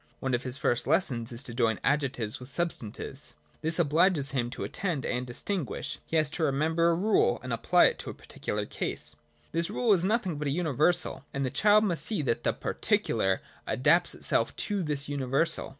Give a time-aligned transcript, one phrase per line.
[0.19, 3.35] One of his first lessons is to join adjectives with substantives.
[3.61, 7.53] This obliges him to attend and distinguish: he has to re member a rule and
[7.53, 9.15] apply it to the particular case.
[9.51, 13.43] This rule is nothing but a universal: and the child must see that the particular
[13.67, 15.69] adapts itself to this universal.